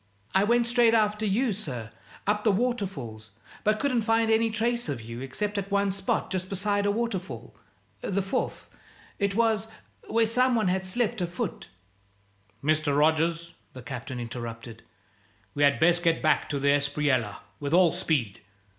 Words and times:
"I 0.33 0.43
went 0.43 0.65
straight 0.65 0.95
after 0.95 1.27
you, 1.27 1.53
sir, 1.53 1.91
up 2.25 2.43
the 2.43 2.51
waterfalls; 2.51 3.29
but 3.63 3.79
couldn't 3.79 4.01
find 4.01 4.31
any 4.31 4.49
trace 4.49 4.89
of 4.89 4.99
you 4.99 5.21
except 5.21 5.59
at 5.59 5.69
one 5.69 5.91
spot 5.91 6.31
just 6.31 6.49
beside 6.49 6.87
a 6.87 6.91
waterfall 6.91 7.55
the 8.01 8.23
fourth, 8.23 8.71
it 9.19 9.35
was 9.35 9.67
where 10.07 10.25
some 10.25 10.55
one 10.55 10.69
had 10.69 10.85
slipped 10.85 11.21
a 11.21 11.27
foot" 11.27 11.67
"Mr. 12.63 12.97
Rogers," 12.97 13.53
the 13.73 13.83
Captain 13.83 14.19
interrupted, 14.19 14.81
"we 15.53 15.61
had 15.61 15.79
best 15.79 16.01
get 16.01 16.19
back 16.19 16.49
to 16.49 16.57
the 16.57 16.69
Espriella 16.69 17.41
with 17.59 17.71
all 17.71 17.93
speed. 17.93 18.39